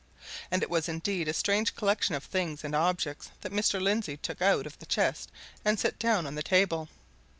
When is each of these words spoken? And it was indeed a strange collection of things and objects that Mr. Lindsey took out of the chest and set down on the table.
And 0.49 0.63
it 0.63 0.69
was 0.71 0.89
indeed 0.89 1.27
a 1.27 1.31
strange 1.33 1.75
collection 1.75 2.15
of 2.15 2.23
things 2.23 2.63
and 2.63 2.73
objects 2.73 3.29
that 3.41 3.51
Mr. 3.51 3.79
Lindsey 3.79 4.17
took 4.17 4.41
out 4.41 4.65
of 4.65 4.79
the 4.79 4.87
chest 4.87 5.29
and 5.63 5.79
set 5.79 5.99
down 5.99 6.25
on 6.25 6.33
the 6.33 6.41
table. 6.41 6.89